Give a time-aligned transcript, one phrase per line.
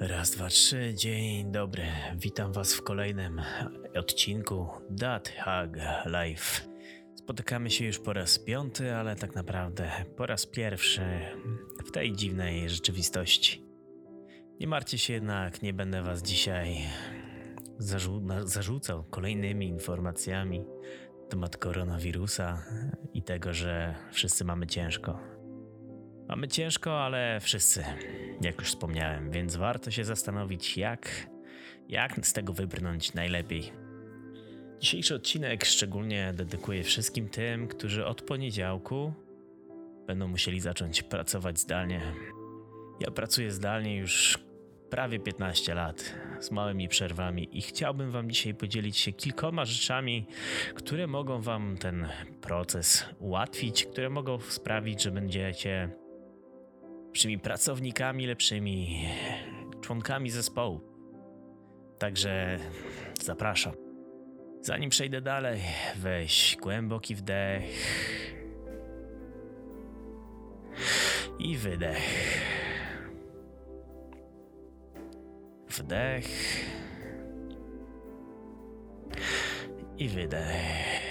[0.00, 1.82] Raz, dwa, trzy, dzień dobry.
[2.16, 3.40] Witam Was w kolejnym
[3.98, 5.76] odcinku Dat Hag
[6.06, 6.68] Live.
[7.14, 11.02] Spotykamy się już po raz piąty, ale tak naprawdę po raz pierwszy
[11.86, 13.62] w tej dziwnej rzeczywistości.
[14.60, 16.76] Nie martwcie się jednak, nie będę Was dzisiaj
[17.78, 20.58] zarzu- zarzucał kolejnymi informacjami
[21.22, 22.62] na temat koronawirusa
[23.14, 25.35] i tego, że wszyscy mamy ciężko.
[26.28, 27.84] Mamy ciężko, ale wszyscy,
[28.40, 31.30] jak już wspomniałem, więc warto się zastanowić, jak,
[31.88, 33.72] jak z tego wybrnąć najlepiej.
[34.80, 39.12] Dzisiejszy odcinek szczególnie dedykuję wszystkim tym, którzy od poniedziałku
[40.06, 42.00] będą musieli zacząć pracować zdalnie.
[43.00, 44.38] Ja pracuję zdalnie już
[44.90, 50.26] prawie 15 lat z małymi przerwami i chciałbym Wam dzisiaj podzielić się kilkoma rzeczami,
[50.74, 52.08] które mogą Wam ten
[52.40, 56.05] proces ułatwić, które mogą sprawić, że będziecie
[57.16, 59.04] lepszymi pracownikami, lepszymi
[59.80, 60.80] członkami zespołu.
[61.98, 62.58] Także
[63.22, 63.72] zapraszam.
[64.60, 65.60] Zanim przejdę dalej,
[65.96, 67.64] weź głęboki wdech
[71.38, 72.02] i wydech.
[75.68, 76.26] Wdech
[79.98, 81.05] i wydech.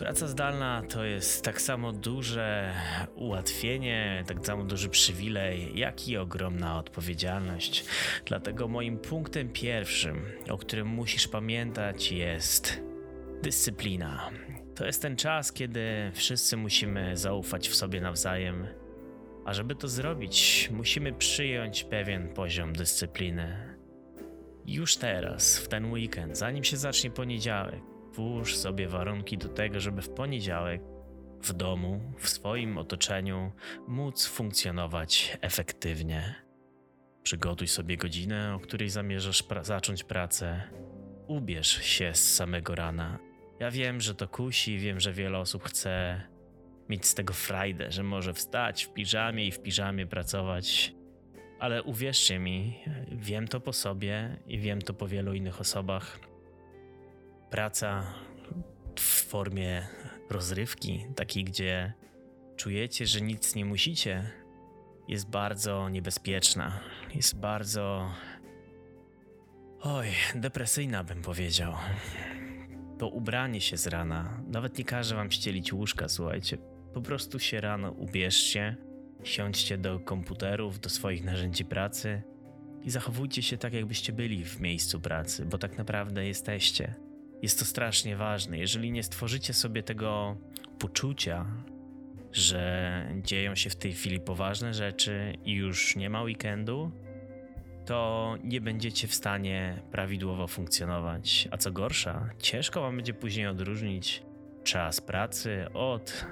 [0.00, 2.74] Praca zdalna to jest tak samo duże
[3.14, 7.84] ułatwienie, tak samo duży przywilej, jak i ogromna odpowiedzialność.
[8.24, 12.82] Dlatego moim punktem pierwszym, o którym musisz pamiętać, jest
[13.42, 14.30] dyscyplina.
[14.74, 18.66] To jest ten czas, kiedy wszyscy musimy zaufać w sobie nawzajem.
[19.44, 23.76] A żeby to zrobić, musimy przyjąć pewien poziom dyscypliny.
[24.66, 27.80] Już teraz, w ten weekend, zanim się zacznie poniedziałek,
[28.12, 30.82] Włóż sobie warunki do tego, żeby w poniedziałek
[31.42, 33.52] w domu, w swoim otoczeniu
[33.88, 36.34] móc funkcjonować efektywnie.
[37.22, 40.62] Przygotuj sobie godzinę, o której zamierzasz pra zacząć pracę.
[41.26, 43.18] Ubierz się z samego rana.
[43.60, 46.22] Ja wiem, że to kusi, wiem, że wiele osób chce
[46.88, 50.94] mieć z tego frajdę, że może wstać w piżamie i w piżamie pracować.
[51.58, 52.78] Ale uwierzcie mi,
[53.12, 56.29] wiem to po sobie i wiem to po wielu innych osobach
[57.50, 58.04] praca
[58.96, 59.86] w formie
[60.30, 61.92] rozrywki, takiej, gdzie
[62.56, 64.30] czujecie, że nic nie musicie,
[65.08, 66.80] jest bardzo niebezpieczna.
[67.14, 68.10] Jest bardzo.
[69.80, 71.74] Oj, depresyjna bym powiedział.
[72.98, 74.42] To ubranie się z rana.
[74.48, 76.58] Nawet nie każe wam ścielić łóżka, słuchajcie.
[76.94, 78.76] Po prostu się rano ubierzcie,
[79.24, 82.22] siądźcie do komputerów, do swoich narzędzi pracy
[82.82, 87.09] i zachowujcie się tak, jakbyście byli w miejscu pracy, bo tak naprawdę jesteście.
[87.42, 88.58] Jest to strasznie ważne.
[88.58, 90.36] Jeżeli nie stworzycie sobie tego
[90.78, 91.46] poczucia,
[92.32, 96.90] że dzieją się w tej chwili poważne rzeczy i już nie ma weekendu,
[97.86, 101.48] to nie będziecie w stanie prawidłowo funkcjonować.
[101.50, 104.22] A co gorsza, ciężko wam będzie później odróżnić
[104.64, 106.26] czas pracy od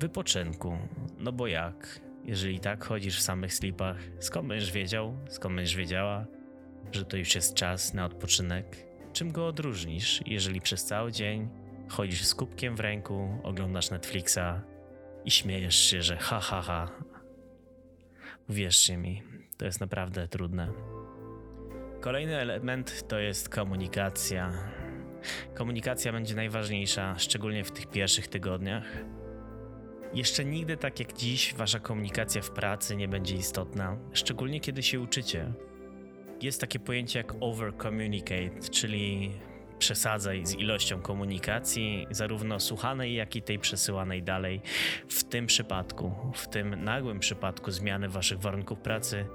[0.00, 0.78] wypoczynku.
[1.18, 2.00] No bo jak?
[2.24, 6.26] Jeżeli tak chodzisz w samych slipach, skąd będziesz wiedział, skąd będziesz wiedziała,
[6.92, 8.89] że to już jest czas na odpoczynek?
[9.12, 11.48] Czym go odróżnisz, jeżeli przez cały dzień
[11.88, 14.62] chodzisz z kubkiem w ręku, oglądasz Netflixa
[15.24, 16.88] i śmiejesz się, że ha, ha, ha.
[18.48, 19.22] Uwierzcie mi,
[19.56, 20.72] to jest naprawdę trudne.
[22.00, 24.52] Kolejny element to jest komunikacja.
[25.54, 28.84] Komunikacja będzie najważniejsza, szczególnie w tych pierwszych tygodniach.
[30.14, 35.00] Jeszcze nigdy tak jak dziś wasza komunikacja w pracy nie będzie istotna, szczególnie kiedy się
[35.00, 35.52] uczycie
[36.42, 39.30] jest takie pojęcie jak over communicate, czyli
[39.78, 44.60] przesadzaj z ilością komunikacji, zarówno słuchanej, jak i tej przesyłanej dalej.
[45.08, 49.26] W tym przypadku, w tym nagłym przypadku zmiany waszych warunków pracy,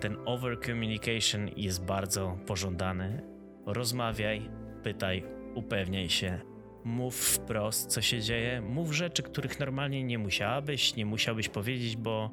[0.00, 3.22] ten over communication jest bardzo pożądany.
[3.66, 4.50] Rozmawiaj,
[4.82, 5.24] pytaj,
[5.54, 6.40] upewniaj się.
[6.84, 12.30] Mów wprost, co się dzieje, mów rzeczy, których normalnie nie musiałabyś, nie musiałbyś powiedzieć, bo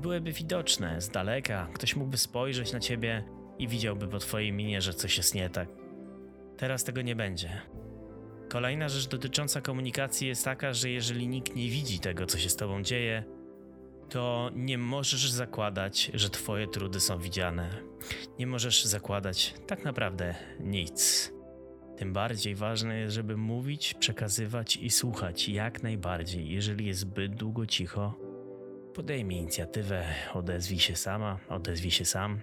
[0.00, 1.68] byłyby widoczne z daleka.
[1.74, 3.24] Ktoś mógłby spojrzeć na ciebie
[3.58, 5.68] i widziałby po twojej minie, że coś jest nie tak.
[6.56, 7.60] Teraz tego nie będzie.
[8.48, 12.56] Kolejna rzecz dotycząca komunikacji jest taka, że jeżeli nikt nie widzi tego, co się z
[12.56, 13.24] tobą dzieje,
[14.08, 17.70] to nie możesz zakładać, że twoje trudy są widziane.
[18.38, 21.32] Nie możesz zakładać tak naprawdę nic.
[21.96, 26.48] Tym bardziej ważne jest, żeby mówić, przekazywać i słuchać jak najbardziej.
[26.48, 28.14] Jeżeli jest zbyt długo cicho,
[28.94, 30.04] podejmij inicjatywę,
[30.34, 32.40] odezwij się sama, odezwij się sam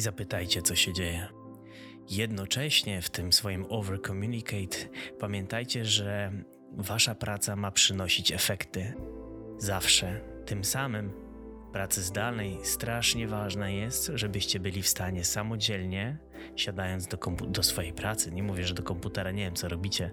[0.00, 1.28] i zapytajcie, co się dzieje.
[2.10, 4.76] Jednocześnie w tym swoim over communicate
[5.18, 6.32] pamiętajcie, że
[6.72, 8.94] wasza praca ma przynosić efekty.
[9.58, 10.20] Zawsze.
[10.46, 11.12] Tym samym
[11.72, 16.18] pracy zdalnej strasznie ważne jest, żebyście byli w stanie samodzielnie,
[16.56, 17.16] siadając do,
[17.48, 20.12] do swojej pracy, nie mówię, że do komputera, nie wiem co robicie,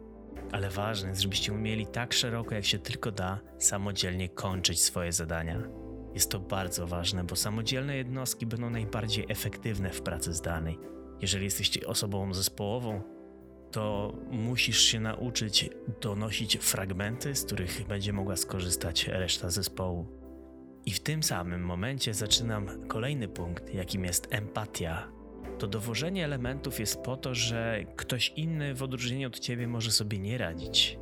[0.52, 5.87] ale ważne jest, żebyście umieli tak szeroko, jak się tylko da, samodzielnie kończyć swoje zadania.
[6.18, 10.80] Jest to bardzo ważne, bo samodzielne jednostki będą najbardziej efektywne w pracy zdalnej.
[11.22, 13.02] Jeżeli jesteście osobą zespołową,
[13.72, 15.70] to musisz się nauczyć
[16.02, 20.06] donosić fragmenty, z których będzie mogła skorzystać reszta zespołu.
[20.86, 25.12] I w tym samym momencie zaczynam kolejny punkt, jakim jest empatia.
[25.60, 30.20] To dowożenie elementów jest po to, że ktoś inny w odróżnieniu od ciebie może sobie
[30.20, 31.00] nie radzić.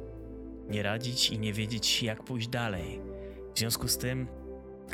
[0.70, 3.02] Nie radzić i nie wiedzieć, jak pójść dalej.
[3.54, 4.28] W związku z tym,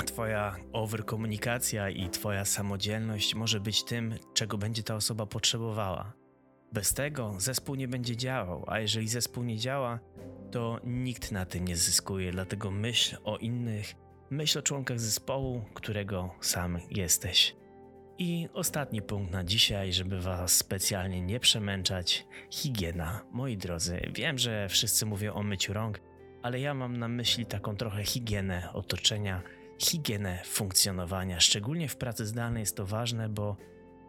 [0.06, 6.14] Twoja overkomunikacja i Twoja samodzielność może być tym, czego będzie ta osoba potrzebowała.
[6.74, 10.00] Bez tego zespół nie będzie działał, a jeżeli zespół nie działa,
[10.52, 13.96] to nikt na tym nie zyskuje, dlatego myśl o innych,
[14.30, 17.56] myśl o członkach zespołu, którego sam jesteś.
[18.18, 23.22] I ostatni punkt na dzisiaj, żeby Was specjalnie nie przemęczać higiena.
[23.32, 26.00] Moi drodzy, wiem, że wszyscy mówią o myciu rąk,
[26.44, 29.42] ale ja mam na myśli taką trochę higienę otoczenia,
[29.82, 31.40] higienę funkcjonowania.
[31.40, 33.58] Szczególnie w pracy zdalnej jest to ważne, bo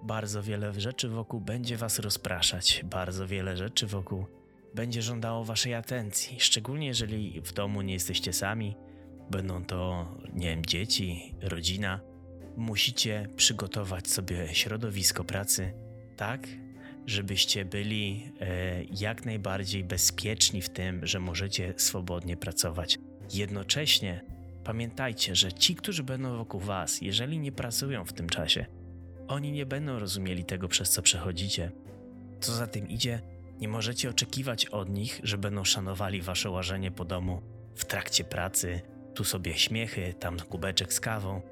[0.02, 4.26] bardzo wiele rzeczy wokół będzie Was rozpraszać, bardzo wiele rzeczy wokół
[4.74, 8.76] będzie żądało Waszej atencji, szczególnie jeżeli w domu nie jesteście sami,
[9.30, 12.00] będą to, nie wiem, dzieci, rodzina.
[12.56, 15.72] Musicie przygotować sobie środowisko pracy
[16.16, 16.48] tak,
[17.06, 22.98] żebyście byli e, jak najbardziej bezpieczni w tym, że możecie swobodnie pracować.
[23.32, 24.31] Jednocześnie
[24.64, 28.66] pamiętajcie, że ci, którzy będą wokół Was, jeżeli nie pracują w tym czasie,
[29.28, 31.72] oni nie będą rozumieli tego, przez co przechodzicie.
[32.40, 33.20] Co za tym idzie,
[33.60, 37.42] nie możecie oczekiwać od nich, że będą szanowali wasze łażenie po domu
[37.74, 38.80] w trakcie pracy,
[39.14, 41.42] tu sobie śmiechy, tam kubeczek z kawą.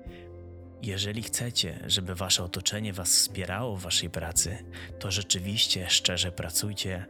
[0.82, 4.58] Jeżeli chcecie, żeby wasze otoczenie was wspierało w waszej pracy,
[4.98, 7.06] to rzeczywiście szczerze pracujcie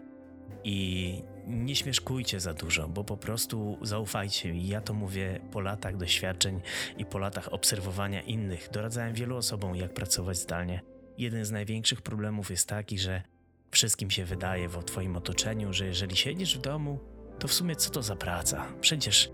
[0.65, 4.69] i nie śmieszkujcie za dużo, bo po prostu zaufajcie mi.
[4.69, 6.61] Ja to mówię po latach doświadczeń
[6.99, 8.69] i po latach obserwowania innych.
[8.73, 10.81] Doradzałem wielu osobom, jak pracować zdalnie.
[11.19, 13.23] Jeden z największych problemów jest taki, że
[13.71, 16.99] wszystkim się wydaje w Twoim otoczeniu, że jeżeli siedzisz w domu,
[17.39, 18.67] to w sumie co to za praca?
[18.81, 19.31] Przecież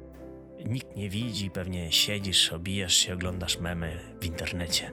[0.66, 4.92] nikt nie widzi, pewnie siedzisz, obijasz się, oglądasz memy w internecie.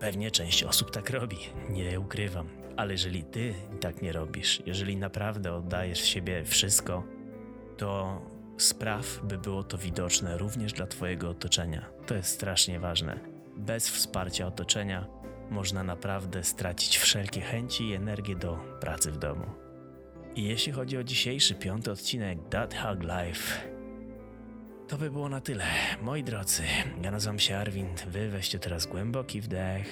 [0.00, 1.38] Pewnie część osób tak robi,
[1.70, 2.57] nie ukrywam.
[2.78, 7.04] Ale jeżeli ty tak nie robisz, jeżeli naprawdę oddajesz siebie wszystko,
[7.76, 8.20] to
[8.56, 11.86] spraw, by było to widoczne również dla Twojego otoczenia.
[12.06, 13.20] To jest strasznie ważne.
[13.56, 15.06] Bez wsparcia otoczenia
[15.50, 19.46] można naprawdę stracić wszelkie chęci i energię do pracy w domu.
[20.34, 23.68] I jeśli chodzi o dzisiejszy piąty odcinek That Hug Life,
[24.88, 25.64] to by było na tyle.
[26.02, 26.62] Moi drodzy,
[27.02, 29.88] ja nazywam się Arwind, wy weźcie teraz głęboki wdech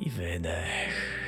[0.00, 1.26] i wydech.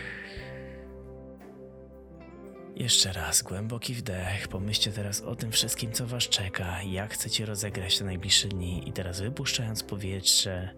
[2.76, 4.48] Jeszcze raz głęboki wdech.
[4.48, 8.88] Pomyślcie teraz o tym wszystkim, co Was czeka, jak chcecie rozegrać te najbliższe dni.
[8.88, 10.74] I teraz wypuszczając powietrze,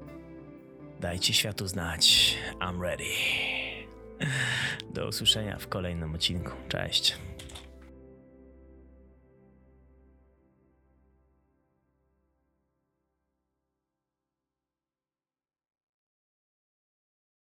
[1.01, 2.35] dajcie światu znać.
[2.61, 3.05] I'm ready.
[4.95, 6.51] Do usłyszenia w kolejnym odcinku.
[6.69, 7.17] Cześć.